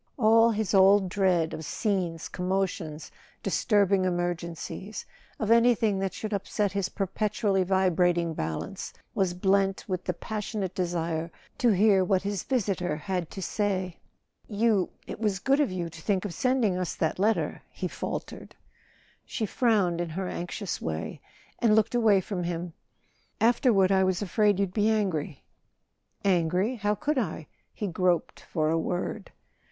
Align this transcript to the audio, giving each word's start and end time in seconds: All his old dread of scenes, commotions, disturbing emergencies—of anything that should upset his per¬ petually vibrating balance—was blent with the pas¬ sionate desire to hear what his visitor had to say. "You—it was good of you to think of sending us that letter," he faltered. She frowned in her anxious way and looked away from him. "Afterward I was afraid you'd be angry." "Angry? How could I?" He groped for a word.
All 0.17 0.49
his 0.49 0.73
old 0.73 1.09
dread 1.09 1.53
of 1.53 1.63
scenes, 1.63 2.27
commotions, 2.27 3.11
disturbing 3.43 4.03
emergencies—of 4.03 5.51
anything 5.51 5.99
that 5.99 6.15
should 6.15 6.33
upset 6.33 6.71
his 6.71 6.89
per¬ 6.89 7.07
petually 7.07 7.63
vibrating 7.63 8.33
balance—was 8.33 9.35
blent 9.35 9.85
with 9.87 10.05
the 10.05 10.15
pas¬ 10.15 10.41
sionate 10.41 10.73
desire 10.73 11.29
to 11.59 11.69
hear 11.69 12.03
what 12.03 12.23
his 12.23 12.41
visitor 12.41 12.95
had 12.95 13.29
to 13.29 13.43
say. 13.43 13.99
"You—it 14.47 15.19
was 15.19 15.37
good 15.37 15.59
of 15.59 15.71
you 15.71 15.87
to 15.87 16.01
think 16.01 16.25
of 16.25 16.33
sending 16.33 16.79
us 16.79 16.95
that 16.95 17.19
letter," 17.19 17.61
he 17.69 17.87
faltered. 17.87 18.55
She 19.23 19.45
frowned 19.45 20.01
in 20.01 20.09
her 20.09 20.27
anxious 20.27 20.81
way 20.81 21.21
and 21.59 21.75
looked 21.75 21.93
away 21.93 22.21
from 22.21 22.41
him. 22.43 22.73
"Afterward 23.39 23.91
I 23.91 24.03
was 24.03 24.23
afraid 24.23 24.59
you'd 24.59 24.73
be 24.73 24.89
angry." 24.89 25.43
"Angry? 26.25 26.77
How 26.77 26.95
could 26.95 27.19
I?" 27.19 27.45
He 27.71 27.85
groped 27.85 28.39
for 28.39 28.71
a 28.71 28.79
word. 28.79 29.31